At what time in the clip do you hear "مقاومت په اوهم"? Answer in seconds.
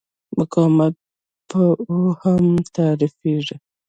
0.37-2.45